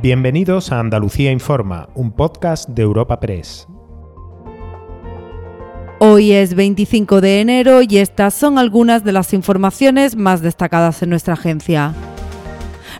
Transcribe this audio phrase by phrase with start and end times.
[0.00, 3.66] Bienvenidos a Andalucía Informa, un podcast de Europa Press.
[5.98, 11.10] Hoy es 25 de enero y estas son algunas de las informaciones más destacadas en
[11.10, 11.94] nuestra agencia.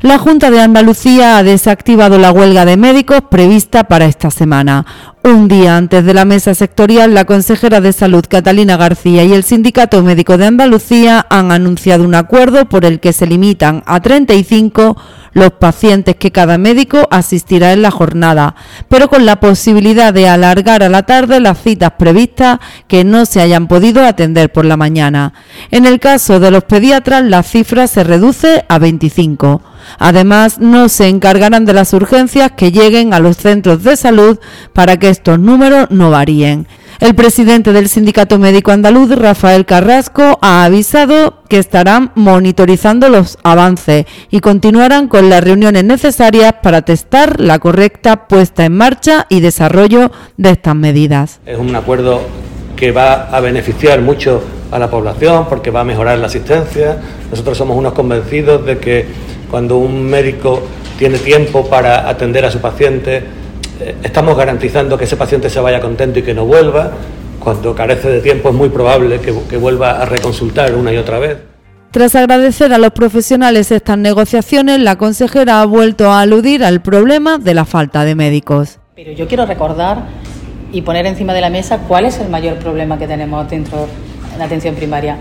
[0.01, 4.87] La Junta de Andalucía ha desactivado la huelga de médicos prevista para esta semana.
[5.25, 9.43] Un día antes de la mesa sectorial, la consejera de Salud Catalina García y el
[9.43, 14.97] Sindicato Médico de Andalucía han anunciado un acuerdo por el que se limitan a 35
[15.39, 18.55] los pacientes que cada médico asistirá en la jornada,
[18.89, 23.41] pero con la posibilidad de alargar a la tarde las citas previstas que no se
[23.41, 25.33] hayan podido atender por la mañana.
[25.71, 29.63] En el caso de los pediatras, la cifra se reduce a 25.
[29.99, 34.39] Además, no se encargarán de las urgencias que lleguen a los centros de salud
[34.73, 36.67] para que estos números no varíen.
[37.01, 44.05] El presidente del Sindicato Médico Andaluz, Rafael Carrasco, ha avisado que estarán monitorizando los avances
[44.33, 50.11] y continuarán con las reuniones necesarias para testar la correcta puesta en marcha y desarrollo
[50.39, 51.39] de estas medidas.
[51.47, 52.21] Es un acuerdo
[52.75, 56.99] que va a beneficiar mucho a la población porque va a mejorar la asistencia.
[57.31, 59.07] Nosotros somos unos convencidos de que
[59.49, 60.65] cuando un médico
[60.99, 63.23] tiene tiempo para atender a su paciente,
[64.03, 66.93] estamos garantizando que ese paciente se vaya contento y que no vuelva.
[67.39, 71.19] Cuando carece de tiempo es muy probable que, que vuelva a reconsultar una y otra
[71.19, 71.39] vez.
[71.91, 77.39] Tras agradecer a los profesionales estas negociaciones, la consejera ha vuelto a aludir al problema
[77.39, 78.79] de la falta de médicos.
[78.95, 80.03] Pero yo quiero recordar
[80.71, 83.87] y poner encima de la mesa cuál es el mayor problema que tenemos dentro
[84.33, 85.17] de la atención primaria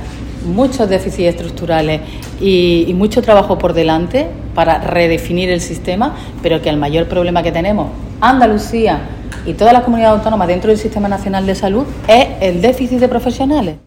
[0.46, 2.02] muchos déficits estructurales
[2.42, 7.52] y, mucho trabajo por delante para redefinir el sistema, pero que el mayor problema que
[7.52, 7.90] tenemos,
[8.22, 9.02] Andalucía
[9.46, 13.08] y todas las comunidades autónomas dentro del Sistema Nacional de Salud, es el déficit de
[13.08, 13.78] profesionales.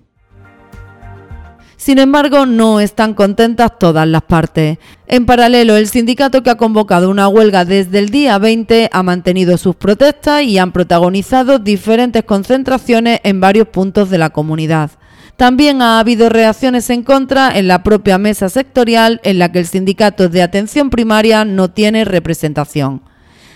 [1.76, 4.78] Sin embargo, no están contentas todas las partes.
[5.06, 9.56] En paralelo, el sindicato que ha convocado una huelga desde el día 20 ha mantenido
[9.56, 14.90] sus protestas y han protagonizado diferentes concentraciones en varios puntos de la comunidad.
[15.36, 19.66] También ha habido reacciones en contra en la propia mesa sectorial en la que el
[19.66, 23.00] sindicato de atención primaria no tiene representación.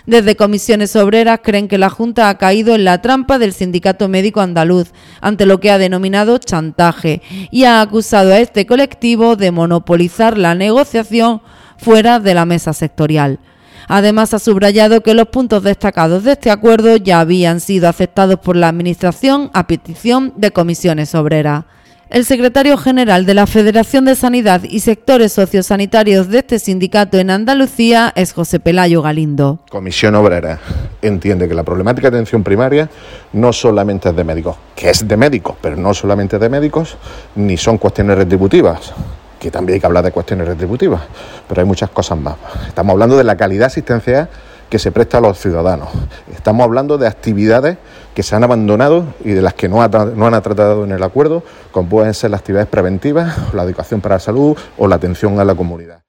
[0.05, 4.39] Desde comisiones obreras creen que la Junta ha caído en la trampa del sindicato médico
[4.39, 10.37] andaluz ante lo que ha denominado chantaje y ha acusado a este colectivo de monopolizar
[10.37, 11.41] la negociación
[11.77, 13.39] fuera de la mesa sectorial.
[13.87, 18.55] Además, ha subrayado que los puntos destacados de este acuerdo ya habían sido aceptados por
[18.55, 21.65] la Administración a petición de comisiones obreras.
[22.09, 27.31] El secretario general de la Federación de Sanidad y Sectores Sociosanitarios de este sindicato en
[27.31, 29.57] Andalucía es José Pelayo Galindo.
[29.71, 30.59] Comisión Obrera
[31.01, 32.91] entiende que la problemática de atención primaria
[33.33, 36.95] no solamente es de médicos, que es de médicos, pero no solamente de médicos,
[37.35, 38.93] ni son cuestiones retributivas
[39.39, 41.01] que también hay que hablar de cuestiones retributivas,
[41.47, 42.35] pero hay muchas cosas más.
[42.67, 44.29] Estamos hablando de la calidad asistencial
[44.69, 45.89] que se presta a los ciudadanos.
[46.33, 47.77] Estamos hablando de actividades
[48.13, 51.43] que se han abandonado y de las que no, no han tratado en el acuerdo,
[51.71, 55.45] como pueden ser las actividades preventivas, la educación para la salud o la atención a
[55.45, 56.04] la comunidad.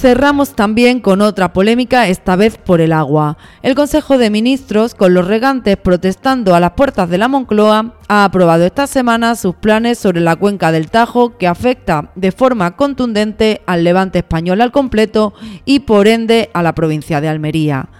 [0.00, 3.36] Cerramos también con otra polémica, esta vez por el agua.
[3.60, 8.24] El Consejo de Ministros, con los regantes protestando a las puertas de la Moncloa, ha
[8.24, 13.60] aprobado esta semana sus planes sobre la cuenca del Tajo, que afecta de forma contundente
[13.66, 15.34] al levante español al completo
[15.66, 17.90] y por ende a la provincia de Almería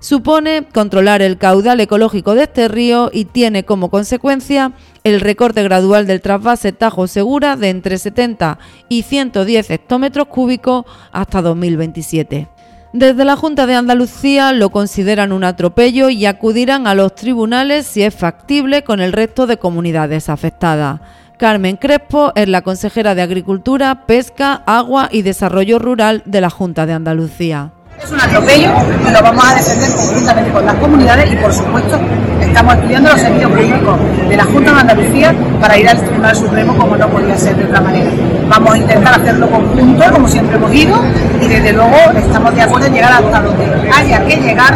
[0.00, 4.72] supone controlar el caudal ecológico de este río y tiene como consecuencia
[5.04, 8.58] el recorte gradual del trasvase Tajo Segura de entre 70
[8.88, 12.48] y 110 hectómetros cúbicos hasta 2027.
[12.92, 18.02] Desde la Junta de Andalucía lo consideran un atropello y acudirán a los tribunales si
[18.02, 21.00] es factible con el resto de comunidades afectadas.
[21.36, 26.86] Carmen Crespo es la consejera de Agricultura, Pesca, Agua y Desarrollo Rural de la Junta
[26.86, 27.75] de Andalucía.
[28.02, 28.70] Es un atropello
[29.08, 31.98] y lo vamos a defender conjuntamente con las comunidades y por supuesto
[32.40, 33.98] estamos estudiando los servicios jurídicos
[34.28, 37.64] de la Junta de Andalucía para ir al Tribunal Supremo como no podía ser de
[37.64, 38.10] otra manera.
[38.48, 40.96] Vamos a intentar hacerlo conjunto como siempre hemos ido
[41.40, 44.74] y desde luego estamos de acuerdo en llegar hasta donde haya que llegar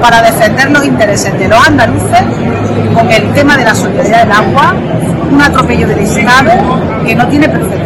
[0.00, 2.22] para defender los intereses de los andaluces
[2.94, 4.74] con el tema de la solidaridad del agua,
[5.30, 6.52] un atropello del Estado
[7.04, 7.85] que no tiene precedentes.